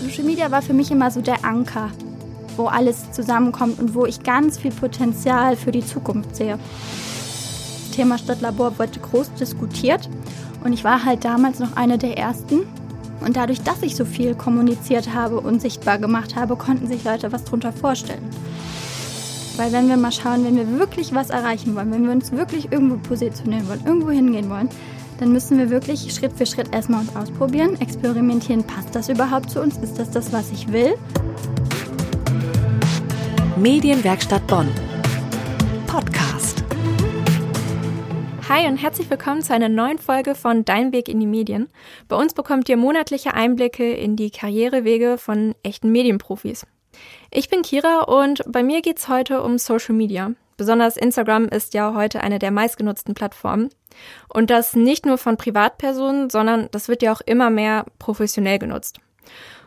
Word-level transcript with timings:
Social 0.00 0.24
Media 0.24 0.50
war 0.52 0.62
für 0.62 0.74
mich 0.74 0.92
immer 0.92 1.10
so 1.10 1.20
der 1.20 1.44
Anker, 1.44 1.90
wo 2.56 2.66
alles 2.66 3.10
zusammenkommt 3.10 3.80
und 3.80 3.94
wo 3.94 4.06
ich 4.06 4.22
ganz 4.22 4.56
viel 4.56 4.70
Potenzial 4.70 5.56
für 5.56 5.72
die 5.72 5.84
Zukunft 5.84 6.36
sehe. 6.36 6.56
Das 6.56 7.96
Thema 7.96 8.16
Stadtlabor 8.16 8.78
wurde 8.78 9.00
groß 9.00 9.34
diskutiert 9.34 10.08
und 10.62 10.72
ich 10.72 10.84
war 10.84 11.04
halt 11.04 11.24
damals 11.24 11.58
noch 11.58 11.76
eine 11.76 11.98
der 11.98 12.16
ersten. 12.16 12.60
Und 13.26 13.36
dadurch, 13.36 13.62
dass 13.62 13.82
ich 13.82 13.96
so 13.96 14.04
viel 14.04 14.36
kommuniziert 14.36 15.12
habe 15.12 15.40
und 15.40 15.60
sichtbar 15.60 15.98
gemacht 15.98 16.36
habe, 16.36 16.54
konnten 16.54 16.86
sich 16.86 17.02
Leute 17.02 17.32
was 17.32 17.42
drunter 17.42 17.72
vorstellen. 17.72 18.22
Weil 19.56 19.72
wenn 19.72 19.88
wir 19.88 19.96
mal 19.96 20.12
schauen, 20.12 20.44
wenn 20.44 20.54
wir 20.54 20.78
wirklich 20.78 21.12
was 21.12 21.30
erreichen 21.30 21.74
wollen, 21.74 21.90
wenn 21.90 22.04
wir 22.04 22.12
uns 22.12 22.30
wirklich 22.30 22.70
irgendwo 22.70 22.96
positionieren 22.98 23.68
wollen, 23.68 23.82
irgendwo 23.84 24.10
hingehen 24.10 24.48
wollen, 24.48 24.68
dann 25.18 25.32
müssen 25.32 25.58
wir 25.58 25.68
wirklich 25.68 26.12
Schritt 26.14 26.32
für 26.32 26.46
Schritt 26.46 26.72
erstmal 26.72 27.00
uns 27.00 27.14
ausprobieren, 27.14 27.80
experimentieren, 27.80 28.64
passt 28.64 28.94
das 28.94 29.08
überhaupt 29.08 29.50
zu 29.50 29.60
uns? 29.60 29.76
Ist 29.78 29.98
das 29.98 30.10
das, 30.10 30.32
was 30.32 30.50
ich 30.52 30.72
will? 30.72 30.94
Medienwerkstatt 33.56 34.46
Bonn. 34.46 34.68
Podcast. 35.88 36.62
Hi 38.48 38.68
und 38.68 38.76
herzlich 38.76 39.10
willkommen 39.10 39.42
zu 39.42 39.52
einer 39.52 39.68
neuen 39.68 39.98
Folge 39.98 40.36
von 40.36 40.64
Dein 40.64 40.92
Weg 40.92 41.08
in 41.08 41.18
die 41.18 41.26
Medien. 41.26 41.68
Bei 42.06 42.16
uns 42.16 42.32
bekommt 42.32 42.68
ihr 42.68 42.76
monatliche 42.76 43.34
Einblicke 43.34 43.92
in 43.92 44.14
die 44.14 44.30
Karrierewege 44.30 45.18
von 45.18 45.56
echten 45.64 45.90
Medienprofis. 45.90 46.64
Ich 47.32 47.50
bin 47.50 47.62
Kira 47.62 48.02
und 48.02 48.42
bei 48.46 48.62
mir 48.62 48.82
geht 48.82 48.98
es 48.98 49.08
heute 49.08 49.42
um 49.42 49.58
Social 49.58 49.94
Media. 49.94 50.32
Besonders 50.58 50.96
Instagram 50.96 51.46
ist 51.46 51.72
ja 51.72 51.94
heute 51.94 52.20
eine 52.20 52.40
der 52.40 52.50
meistgenutzten 52.50 53.14
Plattformen. 53.14 53.70
Und 54.28 54.50
das 54.50 54.74
nicht 54.74 55.06
nur 55.06 55.16
von 55.16 55.36
Privatpersonen, 55.36 56.30
sondern 56.30 56.68
das 56.72 56.88
wird 56.88 57.00
ja 57.00 57.12
auch 57.12 57.20
immer 57.20 57.48
mehr 57.48 57.86
professionell 58.00 58.58
genutzt. 58.58 59.00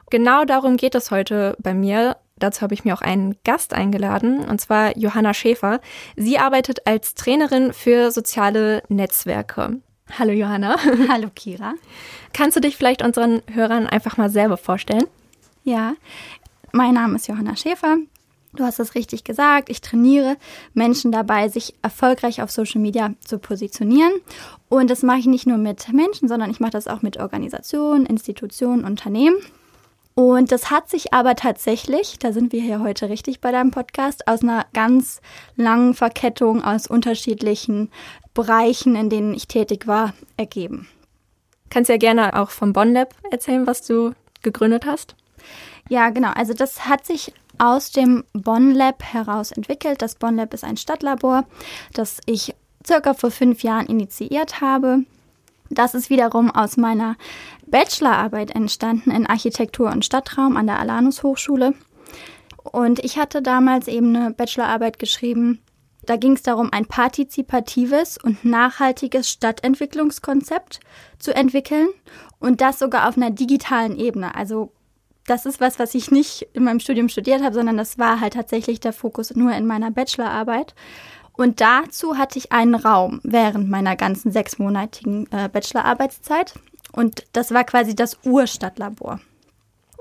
Genau 0.10 0.44
darum 0.44 0.76
geht 0.76 0.94
es 0.94 1.10
heute 1.10 1.56
bei 1.60 1.74
mir. 1.74 2.18
Dazu 2.36 2.62
habe 2.62 2.74
ich 2.74 2.84
mir 2.84 2.94
auch 2.94 3.02
einen 3.02 3.38
Gast 3.46 3.74
eingeladen, 3.74 4.44
und 4.44 4.60
zwar 4.60 4.98
Johanna 4.98 5.34
Schäfer. 5.34 5.80
Sie 6.18 6.38
arbeitet 6.38 6.86
als 6.86 7.16
Trainerin 7.16 7.72
für 7.72 8.12
soziale 8.12 8.84
Netzwerke. 8.90 9.80
Hallo 10.20 10.34
Johanna. 10.34 10.76
Hallo 11.10 11.30
Kira. 11.34 11.76
Kannst 12.34 12.58
du 12.58 12.62
dich 12.62 12.76
vielleicht 12.76 13.02
unseren 13.02 13.42
Hörern 13.50 13.88
einfach 13.88 14.18
mal 14.18 14.30
selber 14.30 14.58
vorstellen? 14.58 15.06
Ja, 15.64 15.94
mein 16.74 16.96
Name 16.96 17.16
ist 17.16 17.30
Johanna 17.30 17.56
Schäfer. 17.56 17.98
Du 18.54 18.66
hast 18.66 18.80
es 18.80 18.96
richtig 18.96 19.24
gesagt. 19.24 19.70
Ich 19.70 19.80
trainiere 19.80 20.36
Menschen 20.74 21.12
dabei, 21.12 21.48
sich 21.48 21.74
erfolgreich 21.82 22.42
auf 22.42 22.52
Social 22.52 22.82
Media 22.82 23.14
zu 23.24 23.40
positionieren. 23.40 24.12
Und 24.68 24.90
das 24.90 25.04
mache 25.04 25.20
ich 25.20 25.26
nicht 25.26 25.48
nur 25.48 25.58
mit 25.58 25.92
Menschen, 25.94 26.28
sondern 26.28 26.52
ich 26.52 26.60
mache 26.60 26.72
das 26.72 26.88
auch 26.88 27.02
mit 27.02 27.18
Organisationen, 27.18 28.06
Institutionen, 28.06 28.84
Unternehmen. 28.84 29.38
Und 30.14 30.52
das 30.52 30.70
hat 30.70 30.90
sich 30.90 31.14
aber 31.14 31.36
tatsächlich, 31.36 32.20
da 32.20 32.34
sind 32.34 32.52
wir 32.52 32.62
hier 32.62 32.82
heute 32.82 33.10
richtig 33.10 33.40
bei 33.40 33.52
deinem 33.52 33.72
Podcast, 33.72 34.28
aus 34.28 34.44
einer 34.44 34.66
ganz 34.74 35.22
langen 35.56 35.94
Verkettung 35.94 36.64
aus 36.64 36.88
unterschiedlichen 36.88 37.90
Bereichen, 38.34 38.96
in 38.96 39.10
denen 39.10 39.34
ich 39.34 39.48
tätig 39.48 39.88
war, 39.88 40.14
ergeben. 40.36 40.90
Kannst 41.70 41.90
ja 41.90 41.96
gerne 41.96 42.38
auch 42.38 42.50
vom 42.50 42.74
Bonn 42.74 42.94
Lab 42.94 43.16
erzählen, 43.32 43.66
was 43.66 43.82
du 43.88 44.14
gegründet 44.42 44.86
hast. 44.86 45.16
Ja, 45.90 46.10
genau. 46.10 46.32
Also 46.32 46.54
das 46.54 46.88
hat 46.88 47.06
sich 47.06 47.34
aus 47.58 47.92
dem 47.92 48.24
Bonn 48.34 48.72
Lab 48.72 49.04
heraus 49.04 49.52
entwickelt. 49.52 50.02
Das 50.02 50.16
Bonn 50.16 50.36
Lab 50.36 50.54
ist 50.54 50.64
ein 50.64 50.78
Stadtlabor, 50.78 51.46
das 51.94 52.20
ich 52.26 52.56
circa 52.86 53.14
vor 53.14 53.32
fünf 53.32 53.64
Jahren 53.64 53.86
initiiert 53.86 54.62
habe. 54.62 55.04
Das 55.70 55.94
ist 55.94 56.10
wiederum 56.10 56.52
aus 56.52 56.76
meiner 56.76 57.16
Bachelorarbeit 57.66 58.52
entstanden 58.52 59.12
in 59.12 59.26
Architektur 59.26 59.90
und 59.90 60.04
Stadtraum 60.04 60.58
an 60.58 60.68
der 60.68 60.80
Alanus 60.80 61.24
Hochschule. 61.24 61.74
Und 62.64 63.00
ich 63.00 63.18
hatte 63.18 63.42
damals 63.42 63.88
eben 63.88 64.16
eine 64.16 64.32
Bachelorarbeit 64.32 65.00
geschrieben. 65.00 65.62
Da 66.04 66.18
ging 66.18 66.34
es 66.34 66.42
darum, 66.42 66.74
ein 66.74 66.86
partizipatives 66.88 68.18
und 68.18 68.44
nachhaltiges 68.44 69.30
Stadtentwicklungskonzept 69.30 70.80
zu 71.20 71.34
entwickeln 71.34 71.90
und 72.40 72.60
das 72.60 72.80
sogar 72.80 73.08
auf 73.08 73.18
einer 73.18 73.32
digitalen 73.32 73.98
Ebene, 73.98 74.36
also 74.36 74.74
das 75.32 75.46
ist 75.46 75.62
was, 75.62 75.80
was 75.80 75.96
ich 75.96 76.12
nicht 76.12 76.46
in 76.54 76.66
meinem 76.66 76.82
Studium 76.82 77.08
studiert 77.08 77.42
habe, 77.42 77.56
sondern 77.56 77.78
das 77.78 77.98
war 77.98 78.20
halt 78.20 78.34
tatsächlich 78.34 78.82
der 78.82 78.92
Fokus 78.92 79.34
nur 79.34 79.54
in 79.54 79.66
meiner 79.66 79.90
Bachelorarbeit. 79.90 80.76
Und 81.32 81.62
dazu 81.62 82.18
hatte 82.18 82.38
ich 82.38 82.52
einen 82.52 82.76
Raum 82.76 83.22
während 83.24 83.70
meiner 83.70 83.96
ganzen 83.96 84.32
sechsmonatigen 84.32 85.32
äh, 85.32 85.48
Bachelorarbeitszeit. 85.48 86.56
Und 86.92 87.24
das 87.32 87.54
war 87.54 87.64
quasi 87.64 87.96
das 87.96 88.20
Urstadtlabor. 88.26 89.22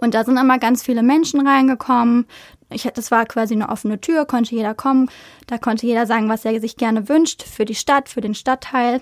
Und 0.01 0.15
da 0.15 0.25
sind 0.25 0.37
immer 0.37 0.59
ganz 0.59 0.83
viele 0.83 1.05
Menschen 1.05 1.47
reingekommen. 1.47 2.27
Ich, 2.69 2.83
das 2.83 3.13
war 3.13 3.25
quasi 3.27 3.55
eine 3.55 3.69
offene 3.69 4.01
Tür, 4.01 4.27
konnte 4.27 4.57
jeder 4.57 4.75
kommen. 4.75 5.09
Da 5.47 5.59
konnte 5.59 5.87
jeder 5.87 6.07
sagen, 6.07 6.29
was 6.29 6.45
er 6.45 6.61
sich 6.61 6.77
gerne 6.77 7.09
wünscht 7.09 7.45
für 7.45 7.65
die 7.65 7.77
Stadt, 7.77 8.09
für 8.09 8.21
den 8.21 8.35
Stadtteil. 8.35 9.01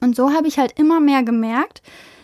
Und 0.00 0.16
so 0.16 0.32
habe 0.32 0.48
ich 0.48 0.58
halt 0.58 0.78
immer 0.78 0.98
mehr 0.98 1.22
gemerkt, 1.22 1.82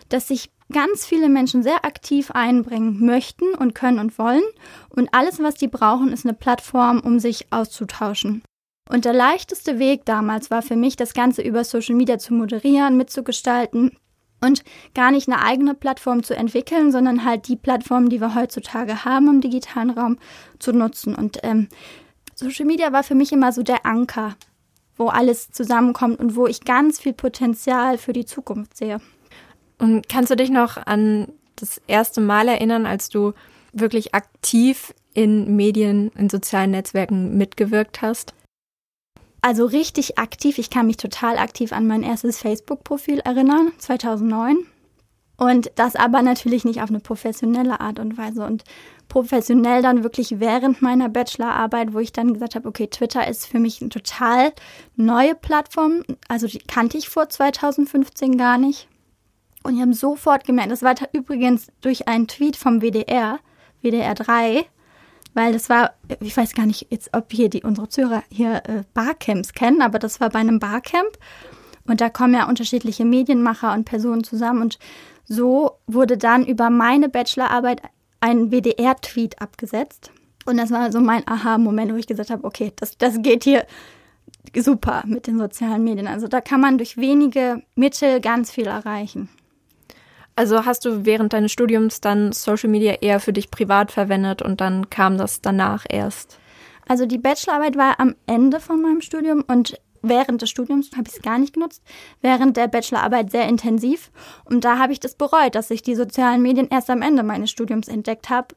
dass 0.09 0.28
sich 0.28 0.50
ganz 0.72 1.06
viele 1.06 1.28
Menschen 1.28 1.62
sehr 1.62 1.84
aktiv 1.84 2.31
einbringen 2.31 3.05
möchten 3.05 3.55
und 3.55 3.75
können 3.75 3.99
und 3.99 4.19
wollen. 4.19 4.43
Und 4.88 5.12
alles, 5.12 5.41
was 5.41 5.55
die 5.55 5.69
brauchen, 5.69 6.12
ist 6.12 6.25
eine 6.25 6.34
Plattform, 6.34 7.00
um 7.00 7.19
sich 7.19 7.47
auszutauschen. 7.53 8.43
Und 8.88 9.05
der 9.05 9.12
leichteste 9.12 9.78
Weg 9.78 10.05
damals 10.05 10.50
war 10.50 10.62
für 10.62 10.77
mich, 10.77 10.97
das 10.97 11.15
Ganze 11.15 11.43
über 11.43 11.65
Social 11.65 11.94
Media 11.94 12.19
zu 12.19 12.34
moderieren, 12.34 12.97
mitzugestalten 12.97 13.97
und 14.43 14.65
gar 14.94 15.11
nicht 15.11 15.28
eine 15.28 15.43
eigene 15.43 15.75
Plattform 15.75 16.22
zu 16.22 16.34
entwickeln, 16.34 16.91
sondern 16.91 17.25
halt 17.25 17.49
die 17.49 17.56
Plattformen, 17.56 18.11
die 18.11 18.21
wir 18.21 18.34
heutzutage 18.34 19.05
haben 19.05 19.28
im 19.28 19.41
digitalen 19.41 19.91
Raum, 19.91 20.19
zu 20.59 20.72
nutzen. 20.72 21.15
Und 21.15 21.38
ähm, 21.43 21.69
Social 22.34 22.66
Media 22.66 22.93
war 22.93 23.05
für 23.05 23.15
mich 23.15 23.32
immer 23.32 23.53
so 23.53 23.62
der 23.62 23.87
Anker, 23.87 24.37
wo 24.97 25.06
alles 25.09 25.50
zusammenkommt 25.50 26.19
und 26.19 26.34
wo 26.37 26.47
ich 26.47 26.65
ganz 26.65 27.00
viel 27.00 27.12
Potenzial 27.12 27.99
für 27.99 28.12
die 28.12 28.27
Zukunft 28.27 28.77
sehe. 28.77 29.00
Und 29.82 30.09
kannst 30.09 30.31
du 30.31 30.37
dich 30.37 30.48
noch 30.48 30.76
an 30.76 31.26
das 31.56 31.82
erste 31.88 32.20
Mal 32.20 32.47
erinnern, 32.47 32.87
als 32.87 33.09
du 33.09 33.32
wirklich 33.72 34.15
aktiv 34.15 34.94
in 35.12 35.56
Medien, 35.56 36.12
in 36.16 36.31
sozialen 36.31 36.70
Netzwerken 36.70 37.37
mitgewirkt 37.37 38.00
hast? 38.00 38.32
Also 39.41 39.65
richtig 39.65 40.20
aktiv. 40.20 40.59
Ich 40.59 40.70
kann 40.70 40.87
mich 40.87 40.98
total 40.98 41.37
aktiv 41.37 41.72
an 41.72 41.88
mein 41.88 42.04
erstes 42.04 42.38
Facebook-Profil 42.38 43.19
erinnern, 43.19 43.72
2009. 43.78 44.59
Und 45.37 45.72
das 45.75 45.97
aber 45.97 46.22
natürlich 46.22 46.64
nicht 46.64 46.81
auf 46.81 46.91
eine 46.91 47.00
professionelle 47.00 47.81
Art 47.81 47.99
und 47.99 48.16
Weise. 48.16 48.44
Und 48.47 48.62
professionell 49.09 49.82
dann 49.82 50.04
wirklich 50.04 50.38
während 50.38 50.81
meiner 50.81 51.09
Bachelorarbeit, 51.09 51.93
wo 51.93 51.99
ich 51.99 52.12
dann 52.12 52.34
gesagt 52.34 52.54
habe, 52.54 52.69
okay, 52.69 52.87
Twitter 52.87 53.26
ist 53.26 53.47
für 53.47 53.59
mich 53.59 53.81
eine 53.81 53.91
total 53.91 54.53
neue 54.94 55.34
Plattform. 55.34 56.04
Also 56.28 56.47
die 56.47 56.60
kannte 56.60 56.99
ich 56.99 57.09
vor 57.09 57.28
2015 57.28 58.38
gar 58.38 58.59
nicht. 58.59 58.87
Und 59.62 59.77
die 59.77 59.81
haben 59.81 59.93
sofort 59.93 60.45
gemerkt, 60.45 60.73
das 60.73 60.83
war 60.83 60.95
übrigens 61.12 61.69
durch 61.81 62.09
einen 62.09 62.27
Tweet 62.27 62.56
vom 62.56 62.81
WDR, 62.81 63.39
WDR 63.81 64.15
3, 64.15 64.65
weil 65.34 65.53
das 65.53 65.69
war, 65.69 65.95
ich 66.21 66.37
weiß 66.37 66.55
gar 66.55 66.67
nicht 66.67 66.89
jetzt, 66.91 67.11
ob 67.15 67.33
hier 67.33 67.49
die 67.49 67.62
unsere 67.62 67.89
Zuhörer 67.89 68.23
hier 68.28 68.62
äh, 68.67 68.83
Barcamps 68.93 69.53
kennen, 69.53 69.83
aber 69.83 69.99
das 69.99 70.21
war 70.21 70.31
bei 70.31 70.41
einem 70.41 70.59
Barcamp 70.59 71.17
und 71.87 72.00
da 72.00 72.11
kommen 72.11 72.34
ja 72.34 72.49
unterschiedliche 72.49 73.05
Medienmacher 73.05 73.73
und 73.73 73.84
Personen 73.84 74.25
zusammen 74.25 74.62
und 74.62 74.78
so 75.25 75.79
wurde 75.87 76.19
dann 76.19 76.44
über 76.44 76.69
meine 76.69 77.09
Bachelorarbeit 77.09 77.83
ein 78.21 78.50
WDR-Tweet 78.50 79.41
abgesetzt 79.41 80.11
und 80.44 80.56
das 80.56 80.71
war 80.71 80.91
so 80.93 81.00
mein 81.00 81.27
Aha-Moment, 81.27 81.93
wo 81.93 81.97
ich 81.97 82.06
gesagt 82.06 82.31
habe, 82.31 82.44
okay, 82.44 82.73
das, 82.77 82.99
das 82.99 83.23
geht 83.23 83.44
hier 83.44 83.65
super 84.56 85.03
mit 85.06 85.27
den 85.27 85.39
sozialen 85.39 85.84
Medien. 85.84 86.06
Also 86.06 86.29
da 86.29 86.41
kann 86.41 86.61
man 86.61 86.79
durch 86.79 86.97
wenige 86.97 87.62
Mittel 87.77 88.21
ganz 88.21 88.50
viel 88.50 88.67
erreichen. 88.67 89.29
Also 90.34 90.65
hast 90.65 90.84
du 90.84 91.04
während 91.04 91.32
deines 91.32 91.53
Studiums 91.53 92.00
dann 92.00 92.32
Social 92.32 92.70
Media 92.70 92.94
eher 93.00 93.20
für 93.20 93.32
dich 93.32 93.50
privat 93.50 93.93
verwendet 93.93 94.43
und 94.43 94.61
dann 94.61 94.88
kam 94.88 95.19
das 95.19 95.40
danach 95.43 95.84
erst? 95.88 96.38
Also 96.88 97.06
die 97.06 97.19
Bachelorarbeit 97.19 97.76
war 97.76 98.00
am 98.00 98.14
Ende 98.26 98.61
von 98.61 98.81
meinem 98.81 99.02
Studium 99.02 99.44
und 99.46 99.79
während 100.02 100.43
des 100.43 100.50
Studiums 100.50 100.90
habe 100.96 101.05
ich 101.08 101.17
es 101.17 101.23
gar 101.23 101.38
nicht 101.38 101.55
genutzt, 101.55 101.82
während 102.20 102.56
der 102.56 102.69
Bachelorarbeit 102.69 103.31
sehr 103.31 103.49
intensiv. 103.49 104.11
Und 104.44 104.64
da 104.64 104.79
habe 104.79 104.93
ich 104.93 105.00
das 105.00 105.14
bereut, 105.14 105.55
dass 105.55 105.70
ich 105.70 105.82
die 105.82 105.94
sozialen 105.94 106.43
Medien 106.43 106.69
erst 106.69 106.90
am 106.90 107.02
Ende 107.02 107.23
meines 107.23 107.50
Studiums 107.50 107.88
entdeckt 107.88 108.31
habe 108.31 108.55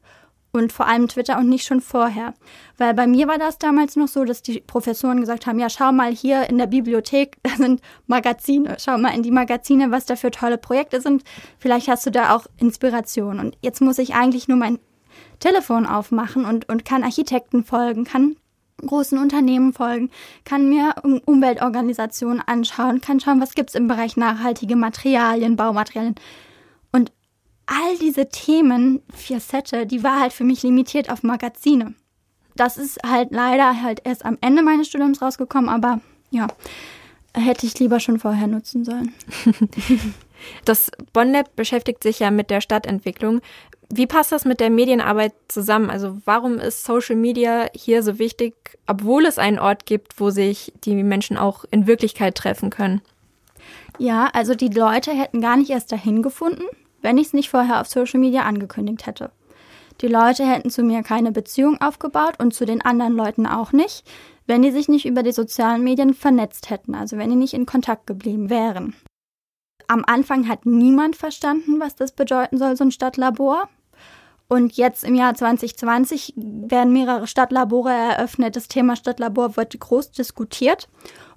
und 0.56 0.72
vor 0.72 0.86
allem 0.86 1.08
Twitter 1.08 1.38
und 1.38 1.48
nicht 1.48 1.66
schon 1.66 1.80
vorher. 1.80 2.34
Weil 2.78 2.94
bei 2.94 3.06
mir 3.06 3.28
war 3.28 3.38
das 3.38 3.58
damals 3.58 3.96
noch 3.96 4.08
so, 4.08 4.24
dass 4.24 4.42
die 4.42 4.60
Professoren 4.60 5.20
gesagt 5.20 5.46
haben, 5.46 5.58
ja, 5.58 5.70
schau 5.70 5.92
mal 5.92 6.12
hier 6.12 6.48
in 6.48 6.58
der 6.58 6.66
Bibliothek, 6.66 7.36
da 7.42 7.50
sind 7.50 7.80
Magazine, 8.06 8.76
schau 8.78 8.98
mal 8.98 9.14
in 9.14 9.22
die 9.22 9.30
Magazine, 9.30 9.90
was 9.90 10.06
da 10.06 10.16
für 10.16 10.30
tolle 10.30 10.58
Projekte 10.58 11.00
sind. 11.00 11.24
Vielleicht 11.58 11.88
hast 11.88 12.06
du 12.06 12.10
da 12.10 12.34
auch 12.34 12.46
Inspiration. 12.58 13.40
Und 13.40 13.56
jetzt 13.62 13.80
muss 13.80 13.98
ich 13.98 14.14
eigentlich 14.14 14.48
nur 14.48 14.58
mein 14.58 14.78
Telefon 15.38 15.86
aufmachen 15.86 16.44
und, 16.44 16.68
und 16.68 16.84
kann 16.84 17.04
Architekten 17.04 17.64
folgen, 17.64 18.04
kann 18.04 18.36
großen 18.84 19.18
Unternehmen 19.18 19.72
folgen, 19.72 20.10
kann 20.44 20.68
mir 20.68 20.94
Umweltorganisationen 21.24 22.42
anschauen, 22.46 23.00
kann 23.00 23.20
schauen, 23.20 23.40
was 23.40 23.54
gibt 23.54 23.70
es 23.70 23.74
im 23.74 23.88
Bereich 23.88 24.16
nachhaltige 24.16 24.76
Materialien, 24.76 25.56
Baumaterialien. 25.56 26.16
All 27.66 27.98
diese 28.00 28.28
Themen, 28.28 29.02
Facette, 29.12 29.86
die 29.86 30.02
war 30.02 30.20
halt 30.20 30.32
für 30.32 30.44
mich 30.44 30.62
limitiert 30.62 31.10
auf 31.10 31.22
Magazine. 31.22 31.94
Das 32.54 32.76
ist 32.76 32.98
halt 33.04 33.32
leider 33.32 33.82
halt 33.82 34.02
erst 34.04 34.24
am 34.24 34.38
Ende 34.40 34.62
meines 34.62 34.88
Studiums 34.88 35.20
rausgekommen, 35.20 35.68
aber 35.68 36.00
ja, 36.30 36.46
hätte 37.34 37.66
ich 37.66 37.78
lieber 37.78 38.00
schon 38.00 38.18
vorher 38.18 38.46
nutzen 38.46 38.84
sollen. 38.84 39.12
Das 40.64 40.90
Bonn-Lab 41.12 41.56
beschäftigt 41.56 42.02
sich 42.02 42.18
ja 42.18 42.30
mit 42.30 42.50
der 42.50 42.60
Stadtentwicklung. 42.60 43.40
Wie 43.88 44.06
passt 44.06 44.32
das 44.32 44.44
mit 44.44 44.60
der 44.60 44.70
Medienarbeit 44.70 45.32
zusammen? 45.48 45.90
Also 45.90 46.18
warum 46.24 46.58
ist 46.58 46.84
Social 46.84 47.16
Media 47.16 47.68
hier 47.74 48.02
so 48.02 48.18
wichtig, 48.18 48.54
obwohl 48.86 49.26
es 49.26 49.38
einen 49.38 49.58
Ort 49.58 49.86
gibt, 49.86 50.18
wo 50.20 50.30
sich 50.30 50.72
die 50.84 50.94
Menschen 51.02 51.36
auch 51.36 51.64
in 51.70 51.86
Wirklichkeit 51.86 52.34
treffen 52.34 52.70
können? 52.70 53.00
Ja, 53.98 54.28
also 54.32 54.54
die 54.54 54.68
Leute 54.68 55.12
hätten 55.12 55.40
gar 55.40 55.56
nicht 55.56 55.70
erst 55.70 55.92
dahin 55.92 56.22
gefunden, 56.22 56.64
wenn 57.06 57.18
ich 57.18 57.28
es 57.28 57.32
nicht 57.34 57.50
vorher 57.50 57.80
auf 57.80 57.86
Social 57.86 58.18
Media 58.18 58.42
angekündigt 58.42 59.06
hätte. 59.06 59.30
Die 60.00 60.08
Leute 60.08 60.44
hätten 60.44 60.70
zu 60.70 60.82
mir 60.82 61.04
keine 61.04 61.30
Beziehung 61.30 61.80
aufgebaut 61.80 62.34
und 62.40 62.52
zu 62.52 62.66
den 62.66 62.82
anderen 62.82 63.14
Leuten 63.14 63.46
auch 63.46 63.70
nicht, 63.70 64.02
wenn 64.48 64.62
die 64.62 64.72
sich 64.72 64.88
nicht 64.88 65.06
über 65.06 65.22
die 65.22 65.30
sozialen 65.30 65.84
Medien 65.84 66.14
vernetzt 66.14 66.68
hätten, 66.68 66.96
also 66.96 67.16
wenn 67.16 67.30
die 67.30 67.36
nicht 67.36 67.54
in 67.54 67.64
Kontakt 67.64 68.08
geblieben 68.08 68.50
wären. 68.50 68.96
Am 69.86 70.04
Anfang 70.04 70.48
hat 70.48 70.66
niemand 70.66 71.14
verstanden, 71.14 71.78
was 71.78 71.94
das 71.94 72.10
bedeuten 72.10 72.58
soll, 72.58 72.76
so 72.76 72.82
ein 72.82 72.90
Stadtlabor. 72.90 73.68
Und 74.48 74.76
jetzt 74.76 75.04
im 75.04 75.14
Jahr 75.14 75.34
2020 75.34 76.34
werden 76.36 76.92
mehrere 76.92 77.28
Stadtlabore 77.28 77.90
eröffnet. 77.90 78.56
Das 78.56 78.66
Thema 78.66 78.96
Stadtlabor 78.96 79.56
wird 79.56 79.78
groß 79.78 80.10
diskutiert. 80.10 80.88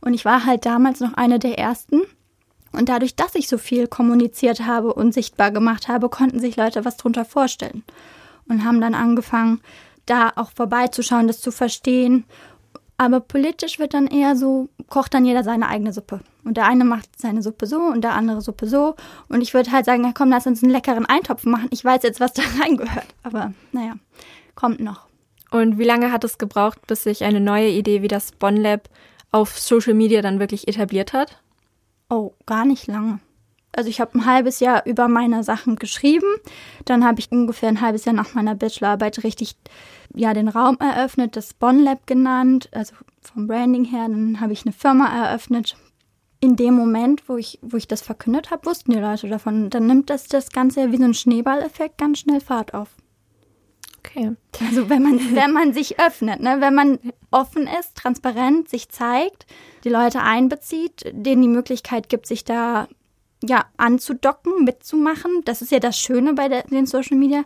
Und 0.02 0.16
ich 0.16 0.26
war 0.26 0.48
halt 0.48 0.66
damals 0.66 1.00
noch 1.00 1.14
eine 1.14 1.38
der 1.38 1.60
ersten. 1.60 2.02
Und 2.72 2.90
dadurch, 2.90 3.16
dass 3.16 3.36
ich 3.36 3.48
so 3.48 3.58
viel 3.58 3.88
kommuniziert 3.88 4.66
habe 4.66 4.94
und 4.94 5.14
sichtbar 5.14 5.52
gemacht 5.52 5.88
habe, 5.88 6.10
konnten 6.10 6.40
sich 6.40 6.56
Leute 6.56 6.86
was 6.86 6.98
drunter 6.98 7.26
vorstellen. 7.26 7.84
Und 8.48 8.64
haben 8.64 8.82
dann 8.82 8.96
angefangen, 8.96 9.62
da 10.06 10.32
auch 10.36 10.52
vorbeizuschauen, 10.52 11.28
das 11.28 11.42
zu 11.42 11.52
verstehen 11.52 12.26
aber 13.00 13.22
politisch 13.22 13.80
wird 13.80 13.94
dann 13.94 14.08
eher 14.08 14.36
so, 14.36 14.68
kocht 14.90 15.14
dann 15.14 15.24
jeder 15.24 15.42
seine 15.42 15.70
eigene 15.70 15.94
Suppe. 15.94 16.20
Und 16.44 16.58
der 16.58 16.66
eine 16.66 16.84
macht 16.84 17.08
seine 17.18 17.42
Suppe 17.42 17.66
so 17.66 17.78
und 17.80 18.02
der 18.02 18.14
andere 18.14 18.42
Suppe 18.42 18.68
so. 18.68 18.96
Und 19.30 19.40
ich 19.40 19.54
würde 19.54 19.72
halt 19.72 19.86
sagen, 19.86 20.04
ja, 20.04 20.12
komm, 20.14 20.30
lass 20.30 20.46
uns 20.46 20.62
einen 20.62 20.74
leckeren 20.74 21.06
Eintopf 21.06 21.46
machen. 21.46 21.70
Ich 21.72 21.84
weiß 21.84 22.04
jetzt, 22.04 22.20
was 22.20 22.34
da 22.34 22.42
reingehört. 22.62 23.08
Aber 23.24 23.54
naja, 23.72 23.94
kommt 24.54 24.82
noch. 24.82 25.08
Und 25.50 25.80
wie 25.80 25.86
lange 25.86 26.12
hat 26.12 26.26
es 26.26 26.38
gebraucht, 26.38 26.88
bis 26.88 27.04
sich 27.04 27.24
eine 27.24 27.40
neue 27.40 27.70
Idee 27.70 28.02
wie 28.02 28.10
das 28.10 28.34
Bonn 28.34 28.58
Lab 28.58 28.90
auf 29.32 29.58
Social 29.58 29.94
Media 29.94 30.22
dann 30.22 30.42
wirklich 30.42 30.68
etabliert 30.68 31.14
hat? 31.14 31.42
Oh, 32.10 32.34
gar 32.46 32.66
nicht 32.66 32.88
lange. 32.88 33.20
Also 33.72 33.90
ich 33.90 34.02
habe 34.02 34.18
ein 34.18 34.26
halbes 34.26 34.60
Jahr 34.60 34.86
über 34.86 35.08
meine 35.08 35.44
Sachen 35.44 35.76
geschrieben. 35.76 36.28
Dann 36.86 37.06
habe 37.06 37.20
ich 37.20 37.32
ungefähr 37.32 37.70
ein 37.70 37.82
halbes 37.82 38.06
Jahr 38.06 38.16
nach 38.16 38.34
meiner 38.34 38.56
Bachelorarbeit 38.56 39.24
richtig 39.24 39.56
ja, 40.16 40.34
den 40.34 40.48
Raum 40.48 40.78
eröffnet, 40.80 41.36
das 41.36 41.54
Bonn 41.54 41.80
Lab 41.80 42.08
genannt, 42.08 42.70
also 42.72 42.96
vom 43.22 43.48
Branding 43.48 43.86
her. 43.86 44.08
Dann 44.10 44.42
habe 44.42 44.54
ich 44.54 44.66
eine 44.66 44.74
Firma 44.74 45.08
eröffnet. 45.08 45.78
In 46.42 46.56
dem 46.56 46.74
Moment, 46.74 47.28
wo 47.28 47.38
ich, 47.38 47.60
wo 47.62 47.78
ich 47.78 47.88
das 47.88 48.02
verkündet 48.02 48.50
habe, 48.50 48.66
wussten 48.66 48.92
die 48.92 49.00
Leute 49.00 49.28
davon. 49.28 49.70
Dann 49.70 49.86
nimmt 49.86 50.10
das 50.10 50.28
das 50.28 50.52
Ganze 50.52 50.92
wie 50.92 50.98
so 50.98 51.04
ein 51.04 51.14
Schneeballeffekt 51.14 51.98
ganz 51.98 52.20
schnell 52.20 52.42
Fahrt 52.42 52.74
auf. 52.74 52.96
Okay. 54.00 54.36
Also 54.60 54.90
wenn 54.90 55.04
man, 55.04 55.20
wenn 55.36 55.52
man 55.52 55.74
sich 55.74 56.00
öffnet, 56.00 56.40
ne? 56.40 56.58
wenn 56.60 56.74
man 56.74 57.00
offen 57.32 57.68
ist, 57.80 57.96
transparent, 57.96 58.70
sich 58.70 58.90
zeigt, 58.90 59.46
die 59.84 59.90
Leute 59.90 60.22
einbezieht, 60.22 61.04
denen 61.12 61.42
die 61.42 61.48
Möglichkeit 61.48 62.10
gibt, 62.10 62.28
sich 62.28 62.44
da 62.44 62.88
ja, 63.44 63.66
anzudocken, 63.78 64.66
mitzumachen. 64.66 65.42
Das 65.46 65.62
ist 65.62 65.72
ja 65.72 65.80
das 65.80 65.98
Schöne 65.98 66.34
bei 66.34 66.50
der, 66.50 66.64
den 66.64 66.86
Social 66.86 67.18
Media 67.18 67.44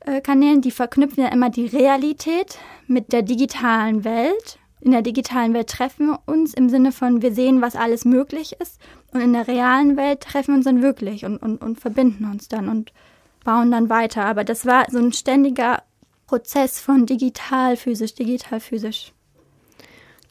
äh, 0.00 0.20
Kanälen. 0.20 0.60
Die 0.60 0.70
verknüpfen 0.70 1.22
ja 1.22 1.30
immer 1.30 1.50
die 1.50 1.66
Realität 1.66 2.58
mit 2.86 3.12
der 3.12 3.22
digitalen 3.22 4.04
Welt. 4.04 4.58
In 4.80 4.90
der 4.90 5.02
digitalen 5.02 5.54
Welt 5.54 5.68
treffen 5.68 6.08
wir 6.08 6.20
uns 6.26 6.52
im 6.52 6.68
Sinne 6.68 6.92
von, 6.92 7.22
wir 7.22 7.32
sehen, 7.32 7.62
was 7.62 7.76
alles 7.76 8.04
möglich 8.04 8.56
ist. 8.60 8.80
Und 9.12 9.20
in 9.20 9.32
der 9.32 9.46
realen 9.46 9.96
Welt 9.96 10.20
treffen 10.20 10.48
wir 10.48 10.56
uns 10.56 10.64
dann 10.64 10.82
wirklich 10.82 11.24
und, 11.24 11.38
und, 11.38 11.62
und 11.62 11.80
verbinden 11.80 12.24
uns 12.24 12.48
dann 12.48 12.68
und 12.68 12.92
bauen 13.44 13.70
dann 13.70 13.88
weiter. 13.88 14.24
Aber 14.24 14.44
das 14.44 14.66
war 14.66 14.86
so 14.90 14.98
ein 14.98 15.12
ständiger 15.12 15.82
Prozess 16.26 16.80
von 16.80 17.06
digital, 17.06 17.76
physisch, 17.76 18.14
digital, 18.14 18.60
physisch. 18.60 19.12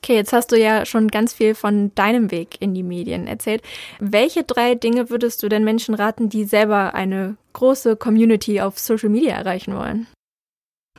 Okay, 0.06 0.16
jetzt 0.16 0.34
hast 0.34 0.52
du 0.52 0.60
ja 0.60 0.86
schon 0.86 1.08
ganz 1.08 1.34
viel 1.34 1.56
von 1.56 1.94
deinem 1.96 2.30
Weg 2.30 2.62
in 2.62 2.76
die 2.76 2.84
Medien 2.84 3.26
erzählt. 3.26 3.64
Welche 4.00 4.44
drei 4.44 4.76
Dinge 4.76 5.10
würdest 5.10 5.42
du 5.42 5.50
denn 5.50 5.64
Menschen 5.64 5.96
raten, 5.96 6.30
die 6.30 6.44
selber 6.44 6.94
eine 6.94 7.38
große 7.54 7.96
Community 7.96 8.62
auf 8.62 8.78
Social 8.78 9.10
Media 9.10 9.34
erreichen 9.36 9.76
wollen? 9.76 10.06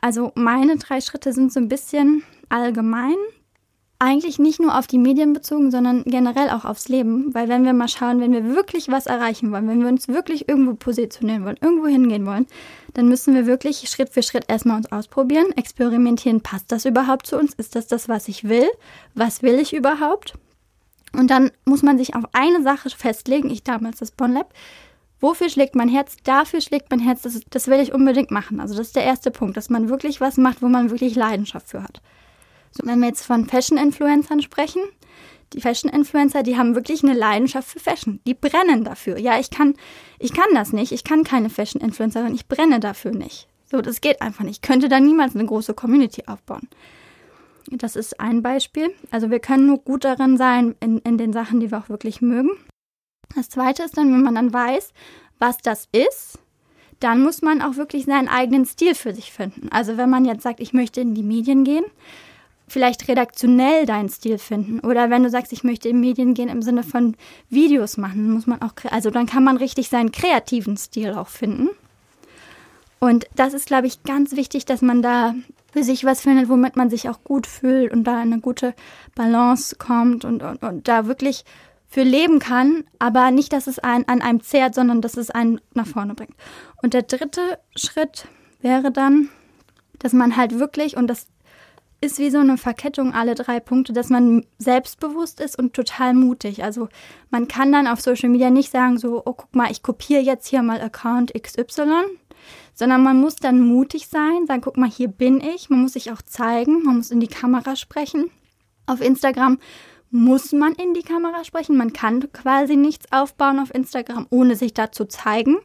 Also 0.01 0.31
meine 0.35 0.75
drei 0.75 0.99
Schritte 0.99 1.31
sind 1.31 1.53
so 1.53 1.59
ein 1.59 1.69
bisschen 1.69 2.23
allgemein 2.49 3.15
eigentlich 3.99 4.37
nicht 4.37 4.59
nur 4.59 4.77
auf 4.77 4.85
die 4.85 4.97
Medien 4.97 5.33
bezogen, 5.33 5.71
sondern 5.71 6.03
generell 6.03 6.49
auch 6.49 6.65
aufs 6.65 6.87
Leben. 6.87 7.33
Weil 7.33 7.49
wenn 7.49 7.65
wir 7.65 7.73
mal 7.73 7.87
schauen, 7.87 8.19
wenn 8.19 8.31
wir 8.31 8.55
wirklich 8.55 8.89
was 8.89 9.07
erreichen 9.07 9.51
wollen, 9.51 9.67
wenn 9.67 9.81
wir 9.81 9.87
uns 9.87 10.07
wirklich 10.07 10.47
irgendwo 10.47 10.75
positionieren 10.75 11.45
wollen, 11.45 11.57
irgendwo 11.61 11.87
hingehen 11.87 12.25
wollen, 12.25 12.45
dann 12.93 13.07
müssen 13.07 13.33
wir 13.33 13.47
wirklich 13.47 13.89
Schritt 13.89 14.09
für 14.09 14.23
Schritt 14.23 14.45
erstmal 14.47 14.77
uns 14.77 14.91
ausprobieren, 14.91 15.51
experimentieren, 15.55 16.41
passt 16.41 16.71
das 16.71 16.85
überhaupt 16.85 17.27
zu 17.27 17.37
uns? 17.37 17.53
Ist 17.55 17.75
das 17.75 17.87
das, 17.87 18.07
was 18.07 18.27
ich 18.27 18.47
will? 18.47 18.67
Was 19.15 19.41
will 19.41 19.59
ich 19.59 19.73
überhaupt? 19.73 20.33
Und 21.13 21.31
dann 21.31 21.51
muss 21.65 21.81
man 21.81 21.97
sich 21.97 22.15
auf 22.15 22.25
eine 22.33 22.61
Sache 22.61 22.89
festlegen, 22.89 23.49
ich 23.49 23.63
damals 23.63 23.99
das 23.99 24.11
Bonn 24.11 24.33
Lab, 24.33 24.53
Wofür 25.19 25.49
schlägt 25.49 25.75
mein 25.75 25.89
Herz? 25.89 26.15
Dafür 26.23 26.61
schlägt 26.61 26.91
mein 26.91 26.99
Herz. 26.99 27.23
Das, 27.23 27.41
das 27.49 27.67
will 27.67 27.79
ich 27.79 27.91
unbedingt 27.91 28.29
machen. 28.29 28.59
Also 28.59 28.75
das 28.75 28.87
ist 28.87 28.95
der 28.95 29.03
erste 29.03 29.31
Punkt, 29.31 29.57
dass 29.57 29.69
man 29.69 29.89
wirklich 29.89 30.21
was 30.21 30.37
macht, 30.37 30.61
wo 30.61 30.67
man 30.67 30.91
wirklich 30.91 31.15
Leidenschaft 31.15 31.69
für 31.69 31.81
hat. 31.81 32.01
Wenn 32.83 32.99
wir 32.99 33.07
jetzt 33.07 33.25
von 33.25 33.45
Fashion-Influencern 33.45 34.41
sprechen, 34.41 34.81
die 35.53 35.61
Fashion-Influencer, 35.61 36.43
die 36.43 36.57
haben 36.57 36.75
wirklich 36.75 37.03
eine 37.03 37.13
Leidenschaft 37.13 37.69
für 37.69 37.79
Fashion. 37.79 38.19
Die 38.27 38.33
brennen 38.33 38.83
dafür. 38.83 39.17
Ja, 39.17 39.39
ich 39.39 39.49
kann, 39.49 39.75
ich 40.19 40.33
kann 40.33 40.53
das 40.53 40.73
nicht. 40.73 40.91
Ich 40.91 41.03
kann 41.03 41.23
keine 41.23 41.49
Fashion-Influencerin. 41.49 42.35
Ich 42.35 42.47
brenne 42.47 42.79
dafür 42.79 43.11
nicht. 43.11 43.47
So, 43.69 43.81
das 43.81 44.01
geht 44.01 44.21
einfach 44.21 44.43
nicht. 44.43 44.57
Ich 44.57 44.61
könnte 44.67 44.89
da 44.89 44.99
niemals 44.99 45.35
eine 45.35 45.45
große 45.45 45.73
Community 45.73 46.23
aufbauen. 46.27 46.67
Das 47.69 47.95
ist 47.95 48.19
ein 48.19 48.41
Beispiel. 48.41 48.93
Also 49.11 49.29
wir 49.29 49.39
können 49.39 49.67
nur 49.67 49.79
gut 49.79 50.05
darin 50.05 50.37
sein 50.37 50.75
in, 50.79 50.99
in 50.99 51.17
den 51.17 51.33
Sachen, 51.33 51.59
die 51.59 51.71
wir 51.71 51.77
auch 51.79 51.89
wirklich 51.89 52.21
mögen. 52.21 52.51
Das 53.35 53.49
zweite 53.49 53.83
ist 53.83 53.97
dann, 53.97 54.11
wenn 54.13 54.23
man 54.23 54.35
dann 54.35 54.53
weiß, 54.53 54.93
was 55.37 55.57
das 55.57 55.87
ist, 55.91 56.39
dann 56.99 57.21
muss 57.21 57.41
man 57.41 57.61
auch 57.61 57.75
wirklich 57.75 58.05
seinen 58.05 58.29
eigenen 58.29 58.65
Stil 58.65 58.95
für 58.95 59.13
sich 59.13 59.31
finden. 59.31 59.69
Also 59.69 59.97
wenn 59.97 60.09
man 60.09 60.25
jetzt 60.25 60.43
sagt, 60.43 60.59
ich 60.59 60.73
möchte 60.73 61.01
in 61.01 61.13
die 61.13 61.23
Medien 61.23 61.63
gehen, 61.63 61.85
vielleicht 62.67 63.07
redaktionell 63.07 63.85
deinen 63.85 64.09
Stil 64.09 64.37
finden. 64.37 64.79
Oder 64.81 65.09
wenn 65.09 65.23
du 65.23 65.29
sagst, 65.29 65.53
ich 65.53 65.63
möchte 65.63 65.89
in 65.89 65.99
Medien 65.99 66.33
gehen 66.33 66.49
im 66.49 66.61
Sinne 66.61 66.83
von 66.83 67.15
Videos 67.49 67.97
machen, 67.97 68.31
muss 68.31 68.47
man 68.47 68.61
auch, 68.61 68.73
also 68.91 69.09
dann 69.09 69.25
kann 69.25 69.43
man 69.43 69.57
richtig 69.57 69.89
seinen 69.89 70.11
kreativen 70.11 70.77
Stil 70.77 71.13
auch 71.13 71.29
finden. 71.29 71.69
Und 72.99 73.27
das 73.35 73.53
ist, 73.53 73.67
glaube 73.67 73.87
ich, 73.87 74.03
ganz 74.03 74.35
wichtig, 74.35 74.65
dass 74.65 74.81
man 74.81 75.01
da 75.01 75.35
für 75.71 75.83
sich 75.83 76.03
was 76.03 76.21
findet, 76.21 76.49
womit 76.49 76.75
man 76.75 76.89
sich 76.89 77.09
auch 77.09 77.23
gut 77.23 77.45
fühlt 77.47 77.91
und 77.93 78.03
da 78.03 78.19
eine 78.19 78.39
gute 78.39 78.73
Balance 79.15 79.75
kommt 79.75 80.25
und, 80.25 80.41
und, 80.41 80.63
und 80.63 80.87
da 80.87 81.05
wirklich 81.05 81.45
für 81.87 82.03
leben 82.03 82.39
kann, 82.39 82.83
aber 82.99 83.31
nicht, 83.31 83.53
dass 83.53 83.67
es 83.67 83.79
einen 83.79 84.05
an 84.07 84.21
einem 84.21 84.41
zehrt, 84.41 84.75
sondern 84.75 85.01
dass 85.01 85.15
es 85.15 85.31
einen 85.31 85.61
nach 85.73 85.87
vorne 85.87 86.15
bringt. 86.15 86.35
Und 86.81 86.93
der 86.93 87.03
dritte 87.03 87.59
Schritt 87.75 88.27
wäre 88.61 88.91
dann, 88.91 89.29
dass 89.99 90.13
man 90.13 90.35
halt 90.35 90.59
wirklich, 90.59 90.97
und 90.97 91.07
das 91.07 91.27
ist 91.99 92.19
wie 92.19 92.29
so 92.29 92.37
eine 92.37 92.57
Verkettung 92.57 93.13
alle 93.13 93.33
drei 93.33 93.59
Punkte, 93.59 93.91
dass 93.91 94.09
man 94.09 94.45
selbstbewusst 94.59 95.39
ist 95.39 95.57
und 95.57 95.73
total 95.73 96.13
mutig. 96.13 96.63
Also 96.63 96.89
man 97.31 97.47
kann 97.47 97.71
dann 97.71 97.87
auf 97.87 98.01
Social 98.01 98.29
Media 98.29 98.49
nicht 98.49 98.71
sagen 98.71 98.99
so, 98.99 99.23
oh 99.25 99.33
guck 99.33 99.55
mal, 99.55 99.71
ich 99.71 99.81
kopiere 99.81 100.21
jetzt 100.21 100.47
hier 100.47 100.61
mal 100.61 100.79
Account 100.79 101.33
XY, 101.33 102.03
sondern 102.73 103.01
man 103.01 103.19
muss 103.19 103.37
dann 103.37 103.61
mutig 103.61 104.07
sein, 104.07 104.45
sagen, 104.45 104.61
guck 104.61 104.77
mal, 104.77 104.89
hier 104.89 105.07
bin 105.07 105.41
ich. 105.41 105.69
Man 105.69 105.81
muss 105.81 105.93
sich 105.93 106.11
auch 106.11 106.21
zeigen, 106.21 106.83
man 106.83 106.97
muss 106.97 107.09
in 107.09 107.19
die 107.19 107.27
Kamera 107.27 107.75
sprechen. 107.75 108.29
Auf 108.85 109.01
Instagram 109.01 109.57
muss 110.11 110.51
man 110.51 110.73
in 110.73 110.93
die 110.93 111.03
Kamera 111.03 111.43
sprechen. 111.43 111.77
Man 111.77 111.93
kann 111.93 112.31
quasi 112.31 112.75
nichts 112.75 113.11
aufbauen 113.11 113.59
auf 113.59 113.73
Instagram, 113.73 114.27
ohne 114.29 114.55
sich 114.55 114.73
da 114.73 114.91
zu 114.91 115.05
zeigen. 115.05 115.57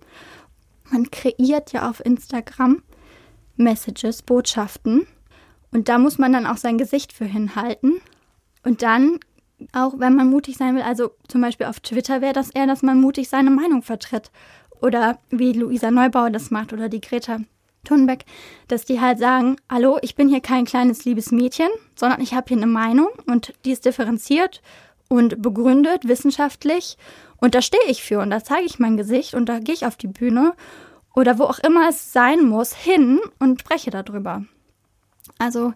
Man 0.90 1.10
kreiert 1.10 1.72
ja 1.72 1.88
auf 1.90 2.04
Instagram 2.04 2.82
Messages, 3.56 4.22
Botschaften 4.22 5.06
und 5.72 5.88
da 5.88 5.98
muss 5.98 6.18
man 6.18 6.32
dann 6.32 6.46
auch 6.46 6.58
sein 6.58 6.78
Gesicht 6.78 7.12
für 7.12 7.24
hinhalten. 7.24 8.00
Und 8.62 8.82
dann, 8.82 9.18
auch 9.72 9.94
wenn 9.98 10.14
man 10.14 10.30
mutig 10.30 10.56
sein 10.56 10.76
will, 10.76 10.82
also 10.82 11.12
zum 11.28 11.40
Beispiel 11.40 11.66
auf 11.66 11.80
Twitter 11.80 12.20
wäre 12.20 12.34
das 12.34 12.50
eher, 12.50 12.66
dass 12.66 12.82
man 12.82 13.00
mutig 13.00 13.28
seine 13.28 13.50
Meinung 13.50 13.82
vertritt. 13.82 14.30
Oder 14.80 15.18
wie 15.30 15.52
Luisa 15.52 15.90
Neubauer 15.90 16.30
das 16.30 16.50
macht 16.50 16.72
oder 16.72 16.88
die 16.88 17.00
Greta 17.00 17.38
Thunberg, 17.84 18.24
dass 18.68 18.84
die 18.84 19.00
halt 19.00 19.18
sagen, 19.18 19.56
hallo, 19.68 19.98
ich 20.02 20.14
bin 20.14 20.28
hier 20.28 20.40
kein 20.40 20.64
kleines 20.66 21.04
liebes 21.04 21.32
Mädchen, 21.32 21.68
sondern 21.96 22.20
ich 22.20 22.34
habe 22.34 22.46
hier 22.48 22.56
eine 22.56 22.66
Meinung 22.66 23.08
und 23.26 23.54
die 23.64 23.72
ist 23.72 23.84
differenziert 23.84 24.62
und 25.08 25.42
begründet, 25.42 26.06
wissenschaftlich. 26.06 26.96
Und 27.38 27.56
da 27.56 27.62
stehe 27.62 27.82
ich 27.88 28.02
für 28.02 28.20
und 28.20 28.30
da 28.30 28.44
zeige 28.44 28.66
ich 28.66 28.78
mein 28.78 28.96
Gesicht 28.96 29.34
und 29.34 29.48
da 29.48 29.58
gehe 29.58 29.74
ich 29.74 29.86
auf 29.86 29.96
die 29.96 30.06
Bühne 30.06 30.54
oder 31.14 31.38
wo 31.38 31.44
auch 31.44 31.58
immer 31.58 31.88
es 31.88 32.12
sein 32.12 32.44
muss, 32.44 32.74
hin 32.74 33.20
und 33.40 33.60
spreche 33.60 33.90
darüber. 33.90 34.44
Also 35.42 35.72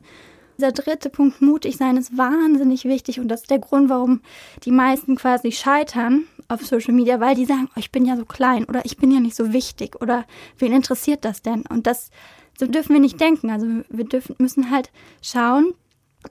dieser 0.56 0.70
dritte 0.70 1.10
Punkt, 1.10 1.42
mutig 1.42 1.76
sein, 1.76 1.96
ist 1.96 2.16
wahnsinnig 2.16 2.84
wichtig 2.84 3.18
und 3.18 3.28
das 3.28 3.42
ist 3.42 3.50
der 3.50 3.58
Grund, 3.58 3.90
warum 3.90 4.20
die 4.64 4.70
meisten 4.70 5.16
quasi 5.16 5.50
scheitern 5.50 6.24
auf 6.48 6.64
Social 6.64 6.94
Media, 6.94 7.18
weil 7.18 7.34
die 7.34 7.44
sagen, 7.44 7.68
oh, 7.74 7.78
ich 7.80 7.90
bin 7.90 8.06
ja 8.06 8.16
so 8.16 8.24
klein 8.24 8.64
oder 8.64 8.84
ich 8.84 8.96
bin 8.96 9.10
ja 9.10 9.18
nicht 9.18 9.34
so 9.34 9.52
wichtig 9.52 10.00
oder 10.00 10.24
wen 10.58 10.72
interessiert 10.72 11.24
das 11.24 11.42
denn? 11.42 11.64
Und 11.68 11.88
das 11.88 12.10
so 12.58 12.66
dürfen 12.66 12.94
wir 12.94 13.00
nicht 13.00 13.20
denken. 13.20 13.50
Also 13.50 13.66
wir 13.88 14.04
dürfen, 14.04 14.36
müssen 14.38 14.70
halt 14.70 14.90
schauen, 15.20 15.74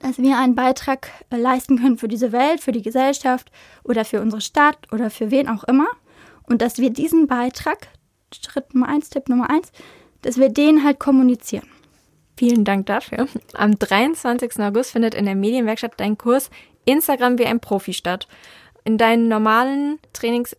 dass 0.00 0.18
wir 0.18 0.38
einen 0.38 0.54
Beitrag 0.54 1.08
äh, 1.30 1.36
leisten 1.36 1.78
können 1.78 1.98
für 1.98 2.08
diese 2.08 2.32
Welt, 2.32 2.60
für 2.60 2.72
die 2.72 2.82
Gesellschaft 2.82 3.52
oder 3.84 4.04
für 4.04 4.22
unsere 4.22 4.40
Stadt 4.40 4.78
oder 4.92 5.10
für 5.10 5.30
wen 5.30 5.48
auch 5.48 5.64
immer. 5.64 5.88
Und 6.48 6.62
dass 6.62 6.78
wir 6.78 6.90
diesen 6.90 7.26
Beitrag, 7.26 7.88
Schritt 8.34 8.74
Nummer 8.74 8.88
eins, 8.88 9.10
Tipp 9.10 9.28
Nummer 9.28 9.50
eins, 9.50 9.70
dass 10.22 10.38
wir 10.38 10.48
den 10.48 10.82
halt 10.82 10.98
kommunizieren. 10.98 11.68
Vielen 12.36 12.64
Dank 12.64 12.86
dafür. 12.86 13.28
Am 13.54 13.78
23. 13.78 14.58
August 14.60 14.92
findet 14.92 15.14
in 15.14 15.24
der 15.24 15.34
Medienwerkstatt 15.34 15.94
dein 15.96 16.18
Kurs 16.18 16.50
Instagram 16.84 17.38
wie 17.38 17.46
ein 17.46 17.60
Profi 17.60 17.92
statt. 17.92 18.28
In 18.84 18.98
deinen 18.98 19.28
normalen 19.28 19.98
Trainings 20.12 20.56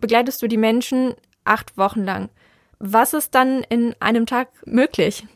begleitest 0.00 0.40
du 0.42 0.48
die 0.48 0.56
Menschen 0.56 1.14
acht 1.44 1.76
Wochen 1.76 2.04
lang. 2.04 2.30
Was 2.78 3.12
ist 3.12 3.34
dann 3.34 3.62
in 3.68 3.94
einem 4.00 4.26
Tag 4.26 4.48
möglich? 4.64 5.26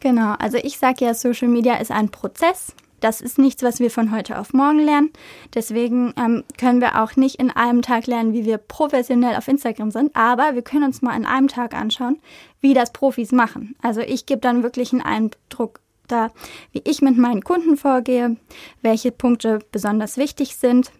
Genau, 0.00 0.34
also 0.38 0.58
ich 0.58 0.78
sage 0.78 1.04
ja, 1.04 1.14
Social 1.14 1.48
Media 1.48 1.76
ist 1.76 1.90
ein 1.90 2.10
Prozess. 2.10 2.74
Das 3.04 3.20
ist 3.20 3.36
nichts, 3.36 3.62
was 3.62 3.80
wir 3.80 3.90
von 3.90 4.12
heute 4.12 4.38
auf 4.38 4.54
morgen 4.54 4.78
lernen. 4.78 5.10
Deswegen 5.52 6.14
ähm, 6.16 6.42
können 6.56 6.80
wir 6.80 7.02
auch 7.02 7.16
nicht 7.16 7.34
in 7.34 7.50
einem 7.50 7.82
Tag 7.82 8.06
lernen, 8.06 8.32
wie 8.32 8.46
wir 8.46 8.56
professionell 8.56 9.36
auf 9.36 9.46
Instagram 9.46 9.90
sind. 9.90 10.16
Aber 10.16 10.54
wir 10.54 10.62
können 10.62 10.84
uns 10.84 11.02
mal 11.02 11.14
in 11.14 11.26
einem 11.26 11.48
Tag 11.48 11.74
anschauen, 11.74 12.18
wie 12.62 12.72
das 12.72 12.94
Profis 12.94 13.30
machen. 13.30 13.76
Also 13.82 14.00
ich 14.00 14.24
gebe 14.24 14.40
dann 14.40 14.62
wirklich 14.62 14.90
einen 14.94 15.02
Eindruck 15.02 15.80
da, 16.08 16.30
wie 16.72 16.80
ich 16.86 17.02
mit 17.02 17.18
meinen 17.18 17.44
Kunden 17.44 17.76
vorgehe, 17.76 18.38
welche 18.80 19.12
Punkte 19.12 19.58
besonders 19.70 20.16
wichtig 20.16 20.56
sind. 20.56 20.90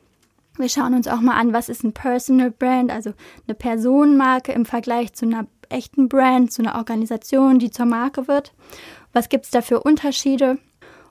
Wir 0.58 0.68
schauen 0.68 0.92
uns 0.92 1.08
auch 1.08 1.22
mal 1.22 1.40
an, 1.40 1.54
was 1.54 1.70
ist 1.70 1.84
ein 1.84 1.94
Personal 1.94 2.50
Brand, 2.50 2.90
also 2.90 3.14
eine 3.48 3.54
Personenmarke 3.54 4.52
im 4.52 4.66
Vergleich 4.66 5.14
zu 5.14 5.24
einer 5.24 5.46
echten 5.70 6.10
Brand, 6.10 6.52
zu 6.52 6.60
einer 6.60 6.74
Organisation, 6.74 7.58
die 7.58 7.70
zur 7.70 7.86
Marke 7.86 8.28
wird. 8.28 8.52
Was 9.14 9.30
gibt 9.30 9.46
es 9.46 9.50
da 9.52 9.62
für 9.62 9.82
Unterschiede? 9.82 10.58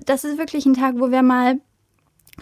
Das 0.06 0.24
ist 0.24 0.38
wirklich 0.38 0.66
ein 0.66 0.74
Tag, 0.74 0.96
wo 0.98 1.12
wir 1.12 1.22
mal 1.22 1.60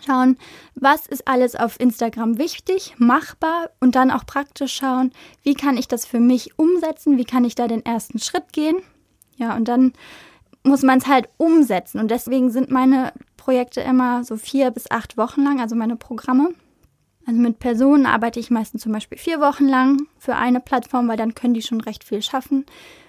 schauen, 0.06 0.38
was 0.76 1.06
ist 1.08 1.28
alles 1.28 1.56
auf 1.56 1.80
Instagram 1.80 2.38
wichtig, 2.38 2.96
machbar 2.98 3.72
und 3.80 3.96
dann 3.96 4.12
auch 4.12 4.26
praktisch 4.26 4.74
schauen, 4.74 5.12
wie 5.44 5.54
kann 5.54 5.78
ich 5.78 5.88
das 5.88 6.06
für 6.06 6.20
mich 6.20 6.58
umsetzen, 6.58 7.18
wie 7.18 7.26
kann 7.26 7.44
ich 7.44 7.56
da 7.56 7.68
den 7.68 7.86
ersten 7.86 8.20
Schritt 8.20 8.54
gehen. 8.54 8.78
Ja, 9.36 9.56
und 9.56 9.68
dann 9.68 9.94
muss 10.64 10.84
man 10.84 11.00
es 11.00 11.08
halt 11.08 11.28
umsetzen. 11.38 12.00
Und 12.00 12.12
deswegen 12.12 12.52
sind 12.52 12.72
meine 12.72 13.14
Projekte 13.38 13.82
immer 13.82 14.24
so 14.24 14.38
vier 14.38 14.72
bis 14.72 14.90
acht 14.92 15.18
Wochen 15.18 15.44
lang, 15.44 15.60
also 15.60 15.76
meine 15.76 15.96
Programme. 15.96 16.54
Also 17.26 17.40
mit 17.40 17.60
Personen 17.60 18.06
arbeite 18.06 18.40
ich 18.40 18.50
meistens 18.50 18.82
zum 18.82 18.92
Beispiel 18.92 19.18
vier 19.18 19.40
Wochen 19.40 19.68
lang 19.68 20.08
für 20.18 20.36
eine 20.36 20.60
Plattform, 20.60 21.08
weil 21.08 21.18
dann 21.18 21.36
können 21.36 21.54
die 21.54 21.62
schon 21.62 21.82
recht 21.82 22.04
viel 22.04 22.22
schaffen. 22.22 22.66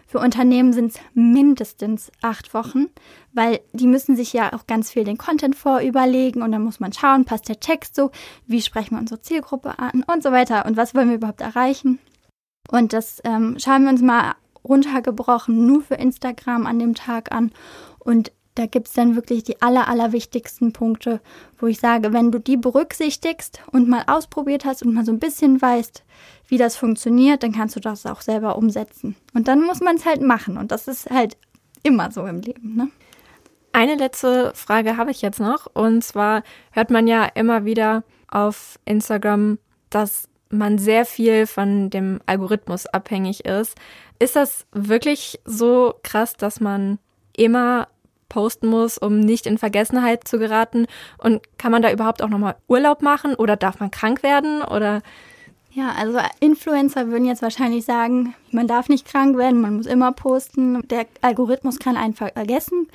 Für 0.07 0.19
Unternehmen 0.19 0.73
sind 0.73 0.93
es 0.93 1.01
mindestens 1.15 2.13
acht 2.21 2.55
Wochen, 2.55 2.87
weil 3.33 3.61
die 3.73 3.87
müssen 3.87 4.17
sich 4.17 4.33
ja 4.33 4.53
auch 4.53 4.67
ganz 4.67 4.91
viel 4.91 5.05
den 5.05 5.19
Content 5.19 5.57
vorüberlegen 5.57 6.43
und 6.43 6.53
dann 6.53 6.63
muss 6.63 6.81
man 6.81 6.93
schauen, 6.93 7.25
passt 7.25 7.49
der 7.49 7.61
Text 7.61 7.95
so, 7.95 8.11
wie 8.47 8.63
sprechen 8.63 8.97
wir 8.97 9.01
unsere 9.01 9.21
Zielgruppe 9.21 9.79
an 9.79 10.05
und 10.13 10.23
so 10.23 10.33
weiter 10.33 10.67
und 10.67 10.77
was 10.77 10.95
wollen 10.95 11.09
wir 11.09 11.17
überhaupt 11.17 11.41
erreichen. 11.41 11.99
Und 12.71 12.93
das 12.93 13.21
ähm, 13.25 13.57
schauen 13.59 13.85
wir 13.85 13.91
uns 13.91 14.03
mal 14.03 14.35
runtergebrochen 14.65 15.67
nur 15.67 15.83
für 15.83 15.95
Instagram 15.95 16.67
an 16.67 16.79
dem 16.79 16.95
Tag 16.95 17.33
an. 17.33 17.53
Und 17.99 18.33
da 18.55 18.67
gibt 18.67 18.89
es 18.89 18.95
dann 18.95 19.17
wirklich 19.17 19.45
die 19.45 19.63
aller, 19.63 19.89
aller 19.89 20.13
wichtigsten 20.13 20.73
Punkte, 20.73 21.21
wo 21.59 21.67
ich 21.67 21.81
sage, 21.81 22.13
wenn 22.13 22.31
du 22.31 22.39
die 22.39 22.57
berücksichtigst 22.57 23.63
und 23.73 23.89
mal 23.89 24.05
ausprobiert 24.07 24.65
hast 24.65 24.83
und 24.83 24.93
mal 24.93 25.05
so 25.05 25.13
ein 25.13 25.19
bisschen 25.19 25.61
weißt, 25.61 26.05
wie 26.49 26.59
das 26.59 26.77
funktioniert, 26.77 27.43
dann 27.43 27.53
kannst 27.53 27.77
du 27.77 27.81
das 27.81 28.05
auch 28.05 28.21
selber 28.21 28.57
umsetzen. 28.57 29.17
Und 29.33 29.49
dann 29.49 29.63
muss 29.63 29.81
man 29.81 29.97
es 29.97 30.05
halt 30.05 30.21
machen. 30.21 30.59
Und 30.59 30.71
das 30.71 30.87
ist 30.87 31.09
halt 31.09 31.37
immer 31.83 32.11
so 32.11 32.27
im 32.27 32.41
Leben. 32.41 32.77
Ne? 32.77 32.89
Eine 33.73 33.95
letzte 33.95 34.53
Frage 34.55 34.99
habe 34.99 35.11
ich 35.11 35.23
jetzt 35.23 35.41
noch. 35.41 35.67
Und 35.73 36.05
zwar 36.05 36.43
hört 36.73 36.91
man 36.91 37.07
ja 37.07 37.25
immer 37.25 37.65
wieder 37.65 38.05
auf 38.29 38.79
Instagram, 38.85 39.59
dass 39.89 40.29
man 40.51 40.77
sehr 40.77 41.07
viel 41.07 41.47
von 41.47 41.89
dem 41.89 42.21
Algorithmus 42.27 42.87
abhängig 42.87 43.47
ist. 43.47 43.77
Ist 44.19 44.37
das 44.37 44.67
wirklich 44.73 45.41
so 45.47 45.95
krass, 46.03 46.37
dass 46.37 46.61
man 46.61 46.99
immer 47.35 47.89
posten 48.33 48.67
muss, 48.67 48.97
um 48.97 49.21
nicht 49.21 49.47
in 49.47 49.59
Vergessenheit 49.59 50.27
zu 50.27 50.39
geraten? 50.39 50.87
Und 51.19 51.43
kann 51.59 51.71
man 51.71 51.83
da 51.83 51.93
überhaupt 51.93 52.23
auch 52.23 52.31
nochmal 52.31 52.57
Urlaub 52.67 53.03
machen 53.03 53.35
oder 53.35 53.57
darf 53.57 53.79
man 53.79 53.91
krank 53.91 54.23
werden 54.23 54.62
oder? 54.62 55.03
Ja, 55.75 55.93
also 55.99 56.19
Influencer 56.41 57.09
würden 57.09 57.27
jetzt 57.27 57.43
wahrscheinlich 57.43 57.85
sagen, 57.85 58.35
man 58.51 58.67
darf 58.67 58.89
nicht 58.89 59.07
krank 59.07 59.37
werden, 59.37 59.61
man 59.61 59.77
muss 59.77 59.87
immer 59.87 60.12
posten. 60.12 60.87
Der 60.89 61.07
Algorithmus 61.21 61.79
kann 61.79 61.97
einen 61.97 62.15
vergessen. 62.15 62.89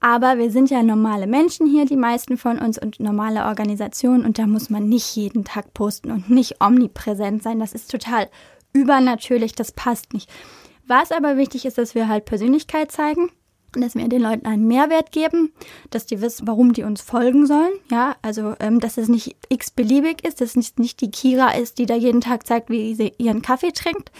Aber 0.00 0.38
wir 0.38 0.50
sind 0.50 0.70
ja 0.70 0.82
normale 0.82 1.26
Menschen 1.26 1.66
hier, 1.66 1.86
die 1.86 1.96
meisten 1.96 2.36
von 2.36 2.58
uns, 2.58 2.78
und 2.78 3.00
normale 3.00 3.46
Organisationen. 3.46 4.24
Und 4.24 4.38
da 4.38 4.46
muss 4.46 4.70
man 4.70 4.88
nicht 4.88 5.16
jeden 5.16 5.44
Tag 5.44 5.72
posten 5.72 6.10
und 6.10 6.30
nicht 6.30 6.60
omnipräsent 6.60 7.42
sein. 7.42 7.58
Das 7.58 7.72
ist 7.72 7.90
total 7.90 8.28
übernatürlich, 8.72 9.54
das 9.54 9.72
passt 9.72 10.12
nicht. 10.12 10.28
Was 10.86 11.10
aber 11.10 11.36
wichtig 11.36 11.64
ist, 11.64 11.78
dass 11.78 11.94
wir 11.94 12.08
halt 12.08 12.26
Persönlichkeit 12.26 12.92
zeigen 12.92 13.30
dass 13.80 13.94
wir 13.94 14.08
den 14.08 14.22
Leuten 14.22 14.46
einen 14.46 14.66
Mehrwert 14.66 15.12
geben, 15.12 15.52
dass 15.90 16.06
die 16.06 16.20
wissen, 16.20 16.46
warum 16.46 16.72
die 16.72 16.82
uns 16.82 17.00
folgen 17.00 17.46
sollen. 17.46 17.72
Ja, 17.90 18.16
also 18.22 18.54
ähm, 18.60 18.80
dass 18.80 18.98
es 18.98 19.08
nicht 19.08 19.36
x-beliebig 19.48 20.24
ist, 20.24 20.40
dass 20.40 20.56
es 20.56 20.76
nicht 20.76 21.00
die 21.00 21.10
Kira 21.10 21.52
ist, 21.52 21.78
die 21.78 21.86
da 21.86 21.94
jeden 21.94 22.20
Tag 22.20 22.46
zeigt, 22.46 22.70
wie 22.70 22.94
sie 22.94 23.12
ihren 23.18 23.42
Kaffee 23.42 23.72
trinkt, 23.72 24.10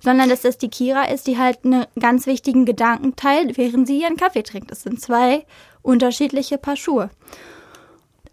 sondern 0.00 0.28
dass 0.28 0.44
es 0.44 0.58
die 0.58 0.70
Kira 0.70 1.04
ist, 1.04 1.26
die 1.26 1.38
halt 1.38 1.64
einen 1.64 1.86
ganz 1.98 2.26
wichtigen 2.26 2.64
Gedanken 2.64 3.16
teilt, 3.16 3.56
während 3.56 3.86
sie 3.86 4.00
ihren 4.00 4.16
Kaffee 4.16 4.42
trinkt. 4.42 4.70
Das 4.70 4.82
sind 4.82 5.00
zwei 5.00 5.44
unterschiedliche 5.82 6.58
Paar 6.58 6.76
Schuhe. 6.76 7.10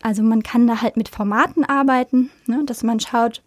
Also 0.01 0.23
man 0.23 0.43
kann 0.43 0.65
da 0.65 0.81
halt 0.81 0.97
mit 0.97 1.09
Formaten 1.09 1.65
arbeiten, 1.65 2.29
ne, 2.45 2.63
dass 2.65 2.83
man 2.83 2.99
schaut, 2.99 3.41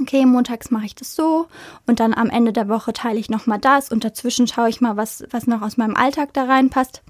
okay, 0.00 0.26
montags 0.26 0.70
mache 0.70 0.86
ich 0.86 0.94
das 0.94 1.14
so 1.14 1.46
und 1.86 2.00
dann 2.00 2.14
am 2.14 2.30
Ende 2.30 2.52
der 2.52 2.68
Woche 2.68 2.92
teile 2.92 3.18
ich 3.18 3.30
nochmal 3.30 3.58
das 3.58 3.90
und 3.90 4.04
dazwischen 4.04 4.46
schaue 4.46 4.68
ich 4.68 4.80
mal, 4.80 4.96
was, 4.96 5.24
was 5.30 5.46
noch 5.46 5.62
aus 5.62 5.76
meinem 5.76 5.96
Alltag 5.96 6.32
da 6.32 6.44
reinpasst. 6.44 7.02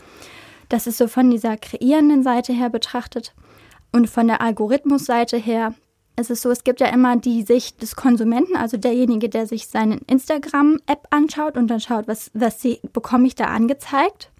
Das 0.69 0.87
ist 0.87 0.99
so 0.99 1.09
von 1.09 1.31
dieser 1.31 1.57
kreierenden 1.57 2.23
Seite 2.23 2.53
her 2.53 2.71
betrachtet. 2.71 3.35
Und 3.93 4.11
von 4.11 4.27
der 4.27 4.41
Algorithmusseite 4.41 5.37
her 5.37 5.75
ist 6.19 6.31
es 6.31 6.43
so, 6.43 6.51
es 6.51 6.65
gibt 6.65 6.81
ja 6.81 6.89
immer 6.89 7.17
die 7.17 7.43
Sicht 7.43 7.83
des 7.83 7.95
Konsumenten, 7.95 8.57
also 8.57 8.77
derjenige, 8.77 9.29
der 9.29 9.47
sich 9.47 9.69
seine 9.69 10.01
Instagram-App 10.07 11.07
anschaut 11.11 11.57
und 11.57 11.69
dann 11.69 11.81
schaut, 11.81 12.09
was, 12.09 12.31
was 12.35 12.67
bekomme 12.93 13.27
ich 13.27 13.35
da 13.35 13.45
angezeigt. 13.47 14.31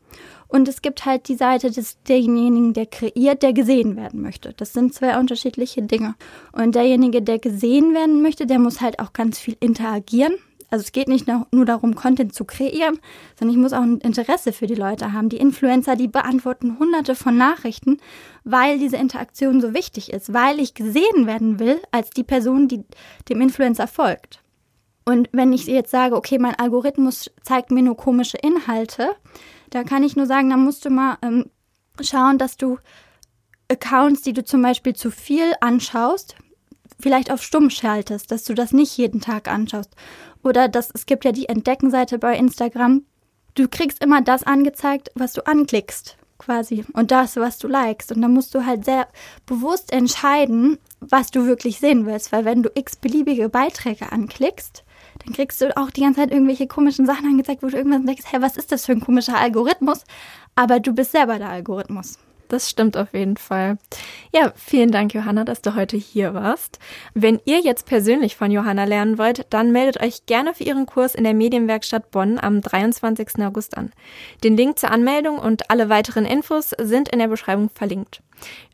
Und 0.49 0.69
es 0.69 0.83
gibt 0.83 1.05
halt 1.05 1.29
die 1.29 1.35
Seite 1.35 1.71
des 1.71 2.03
derjenigen, 2.05 2.73
der 2.73 2.87
kreiert, 2.87 3.43
der 3.43 3.53
gesehen 3.53 3.97
werden 3.97 4.23
möchte. 4.23 4.53
Das 4.53 4.73
sind 4.73 4.95
zwei 4.95 5.19
unterschiedliche 5.19 5.83
Dinge. 5.83 6.15
Und 6.53 6.75
derjenige, 6.75 7.23
der 7.23 7.39
gesehen 7.39 7.95
werden 7.95 8.23
möchte, 8.23 8.47
der 8.47 8.59
muss 8.59 8.81
halt 8.81 9.01
auch 9.01 9.13
ganz 9.13 9.39
viel 9.39 9.57
interagieren. 9.61 10.35
Also 10.69 10.83
es 10.83 10.93
geht 10.93 11.09
nicht 11.09 11.29
nur 11.29 11.65
darum, 11.65 11.95
Content 11.95 12.35
zu 12.35 12.45
kreieren, 12.45 12.99
sondern 13.39 13.57
ich 13.57 13.63
muss 13.63 13.73
auch 13.73 13.83
ein 13.83 13.99
Interesse 13.99 14.53
für 14.53 14.67
die 14.67 14.75
Leute 14.75 15.13
haben. 15.13 15.29
Die 15.29 15.37
Influencer, 15.37 15.95
die 15.95 16.09
beantworten 16.09 16.79
hunderte 16.79 17.15
von 17.15 17.37
Nachrichten, 17.37 17.99
weil 18.43 18.79
diese 18.79 18.97
Interaktion 18.97 19.61
so 19.61 19.75
wichtig 19.75 20.13
ist, 20.13 20.33
weil 20.33 20.59
ich 20.59 20.75
gesehen 20.75 21.27
werden 21.27 21.61
will 21.61 21.81
als 21.93 22.11
die 22.11 22.25
Person, 22.25 22.67
die 22.67 22.85
dem 23.29 23.41
Influencer 23.41 23.87
folgt. 23.87 24.43
Und 25.05 25.29
wenn 25.31 25.53
ich 25.53 25.67
jetzt 25.67 25.93
sage, 25.93 26.17
okay, 26.17 26.39
mein 26.39 26.57
Algorithmus 26.57 27.31
zeigt 27.45 27.71
mir 27.71 27.83
nur 27.83 27.97
komische 27.97 28.39
Inhalte, 28.39 29.15
da 29.71 29.85
kann 29.85 30.03
ich 30.03 30.17
nur 30.17 30.27
sagen, 30.27 30.51
da 30.51 30.57
musst 30.57 30.85
du 30.85 30.91
mal 30.91 31.19
ähm, 31.23 31.51
schauen, 32.01 32.39
dass 32.39 32.57
du 32.57 32.79
Accounts, 33.69 34.23
die 34.23 34.33
du 34.33 34.45
zum 34.45 34.63
Beispiel 34.63 34.95
zu 34.95 35.11
viel 35.11 35.53
anschaust, 35.61 36.37
vielleicht 37.01 37.31
auf 37.31 37.43
stumm 37.43 37.71
schaltest, 37.71 38.31
dass 38.31 38.45
du 38.45 38.55
das 38.55 38.73
nicht 38.73 38.97
jeden 38.97 39.21
Tag 39.21 39.49
anschaust. 39.49 39.95
Oder 40.43 40.69
dass 40.69 40.91
es 40.95 41.07
gibt 41.07 41.25
ja 41.25 41.33
die 41.33 41.49
Entdeckenseite 41.49 42.19
bei 42.19 42.37
Instagram. 42.37 43.05
Du 43.55 43.69
kriegst 43.69 44.03
immer 44.03 44.23
das 44.23 44.45
angezeigt, 44.45 45.11
was 45.15 45.33
du 45.33 45.45
anklickst, 45.47 46.17
quasi. 46.39 46.85
Und 46.93 47.11
das, 47.11 47.37
was 47.37 47.59
du 47.59 47.69
likest. 47.69 48.13
Und 48.13 48.23
da 48.23 48.29
musst 48.29 48.55
du 48.55 48.65
halt 48.65 48.85
sehr 48.85 49.09
bewusst 49.47 49.93
entscheiden, 49.93 50.79
was 51.01 51.31
du 51.31 51.47
wirklich 51.47 51.81
sehen 51.81 52.07
willst. 52.07 52.33
Weil 52.33 52.45
wenn 52.45 52.63
du 52.63 52.71
x 52.75 52.97
beliebige 52.97 53.49
Beiträge 53.49 54.13
anklickst, 54.13 54.85
dann 55.25 55.35
kriegst 55.35 55.61
du 55.61 55.77
auch 55.77 55.91
die 55.91 56.03
ganze 56.03 56.21
Zeit 56.21 56.31
irgendwelche 56.31 56.67
komischen 56.67 57.07
Sachen 57.07 57.27
angezeigt, 57.27 57.63
wo 57.63 57.69
du 57.69 57.77
irgendwann 57.77 58.07
denkst, 58.07 58.25
hey, 58.27 58.41
was 58.43 58.57
ist 58.57 58.73
das 58.73 58.87
für 58.87 58.93
ein 58.93 59.01
komischer 59.01 59.39
Algorithmus? 59.39 60.05
Aber 60.55 60.81
du 60.81 60.93
bist 60.93 61.13
selber 61.13 61.39
der 61.39 61.49
Algorithmus. 61.49 62.19
Das 62.49 62.71
stimmt 62.71 62.97
auf 62.97 63.13
jeden 63.13 63.37
Fall. 63.37 63.79
Ja, 64.33 64.53
vielen 64.57 64.91
Dank, 64.91 65.15
Johanna, 65.15 65.45
dass 65.45 65.63
du 65.63 65.75
heute 65.75 65.97
hier 65.97 66.35
warst. 66.35 66.79
Wenn 67.15 67.41
ihr 67.45 67.61
jetzt 67.61 67.87
persönlich 67.87 68.37
von 68.37 68.51
Johanna 68.51 68.85
lernen 68.85 69.19
wollt, 69.19 69.47
dann 69.51 69.73
meldet 69.73 70.03
euch 70.03 70.27
gerne 70.27 70.55
für 70.55 70.65
ihren 70.65 70.87
Kurs 70.87 71.15
in 71.15 71.25
der 71.25 71.35
Medienwerkstatt 71.35 72.11
Bonn 72.11 72.39
am 72.39 72.61
23. 72.61 73.45
August 73.45 73.77
an. 73.77 73.93
Den 74.45 74.57
Link 74.57 74.79
zur 74.79 74.91
Anmeldung 74.91 75.39
und 75.39 75.71
alle 75.71 75.89
weiteren 75.89 76.25
Infos 76.25 76.71
sind 76.71 77.09
in 77.09 77.19
der 77.19 77.29
Beschreibung 77.29 77.71
verlinkt. 77.71 78.23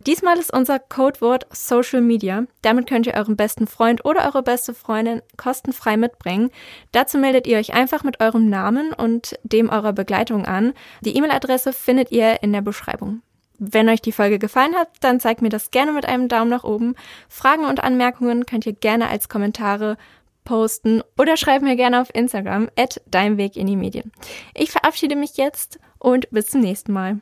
Diesmal 0.07 0.39
ist 0.39 0.53
unser 0.53 0.79
Codewort 0.79 1.47
Social 1.53 2.01
Media. 2.01 2.45
Damit 2.63 2.89
könnt 2.89 3.07
ihr 3.07 3.15
euren 3.15 3.37
besten 3.37 3.67
Freund 3.67 4.05
oder 4.05 4.27
eure 4.27 4.43
beste 4.43 4.75
Freundin 4.75 5.23
kostenfrei 5.37 5.97
mitbringen. 5.97 6.51
Dazu 6.91 7.19
meldet 7.19 7.47
ihr 7.47 7.59
euch 7.59 7.73
einfach 7.73 8.03
mit 8.03 8.21
eurem 8.21 8.49
Namen 8.49 8.93
und 8.93 9.39
dem 9.45 9.71
eurer 9.71 9.93
Begleitung 9.93 10.45
an. 10.45 10.73
Die 11.03 11.17
E-Mail-Adresse 11.17 11.73
findet 11.73 12.11
ihr 12.11 12.43
in 12.43 12.53
der 12.53 12.63
Beschreibung. 12.63 13.23
Wenn 13.59 13.89
euch 13.89 14.01
die 14.01 14.13
Folge 14.13 14.39
gefallen 14.39 14.75
hat, 14.75 14.89
dann 15.01 15.21
zeigt 15.21 15.43
mir 15.43 15.49
das 15.49 15.71
gerne 15.71 15.93
mit 15.93 16.07
einem 16.07 16.29
Daumen 16.29 16.51
nach 16.51 16.65
oben. 16.65 16.95
Fragen 17.29 17.65
und 17.65 17.83
Anmerkungen 17.83 18.47
könnt 18.47 18.67
ihr 18.67 18.73
gerne 18.73 19.09
als 19.09 19.29
Kommentare 19.29 19.97
posten 20.45 21.03
oder 21.19 21.37
schreibt 21.37 21.63
mir 21.63 21.77
gerne 21.77 22.01
auf 22.01 22.15
Instagram 22.15 22.69
at 22.77 23.01
dein 23.07 23.37
Weg 23.37 23.57
in 23.57 23.67
die 23.67 23.77
Medien. 23.77 24.13
Ich 24.55 24.71
verabschiede 24.71 25.17
mich 25.17 25.37
jetzt 25.37 25.79
und 25.99 26.29
bis 26.31 26.47
zum 26.47 26.61
nächsten 26.61 26.93
Mal. 26.93 27.21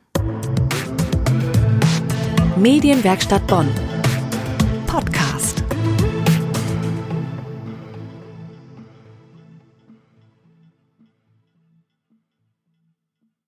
Medienwerkstatt 2.57 3.45
Bonn. 3.47 3.69
Podcast. 4.87 5.60